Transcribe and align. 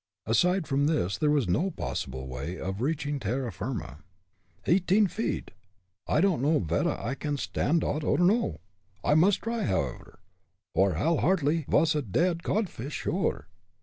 Aside 0.25 0.65
from 0.65 0.87
this 0.87 1.15
there 1.19 1.29
was 1.29 1.47
no 1.47 1.69
possible 1.69 2.27
way 2.27 2.59
of 2.59 2.81
reaching 2.81 3.19
terra 3.19 3.51
firma. 3.51 3.99
"Eighteen 4.65 5.05
feet! 5.05 5.51
I 6.07 6.21
don'd 6.21 6.41
know 6.41 6.57
vedda 6.57 6.99
I 6.99 7.13
can 7.13 7.37
stand 7.37 7.81
dot 7.81 8.03
or 8.03 8.17
no. 8.17 8.61
I 9.03 9.13
must 9.13 9.43
try 9.43 9.61
it, 9.61 9.67
however, 9.67 10.17
or 10.73 10.95
Hal 10.95 11.17
Hartly 11.19 11.65
vas 11.69 11.93
a 11.93 12.01
dead 12.01 12.41
codfish 12.41 12.95
sure." 12.95 13.47